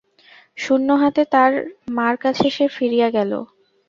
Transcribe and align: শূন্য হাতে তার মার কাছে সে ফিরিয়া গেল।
শূন্য 0.57 0.89
হাতে 1.01 1.21
তার 1.33 1.51
মার 1.89 2.15
কাছে 2.23 2.47
সে 2.55 2.65
ফিরিয়া 2.75 3.07
গেল। 3.17 3.31